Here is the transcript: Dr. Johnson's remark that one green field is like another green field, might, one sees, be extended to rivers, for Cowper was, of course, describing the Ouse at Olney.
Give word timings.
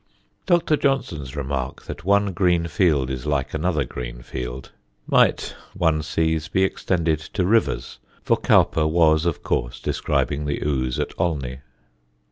Dr. 0.47 0.77
Johnson's 0.77 1.35
remark 1.35 1.83
that 1.83 2.03
one 2.03 2.33
green 2.33 2.65
field 2.65 3.11
is 3.11 3.27
like 3.27 3.53
another 3.53 3.83
green 3.85 4.23
field, 4.23 4.71
might, 5.05 5.55
one 5.75 6.01
sees, 6.01 6.47
be 6.47 6.63
extended 6.63 7.19
to 7.19 7.45
rivers, 7.45 7.99
for 8.23 8.35
Cowper 8.35 8.87
was, 8.87 9.27
of 9.27 9.43
course, 9.43 9.79
describing 9.79 10.45
the 10.47 10.63
Ouse 10.63 10.97
at 10.97 11.13
Olney. 11.19 11.59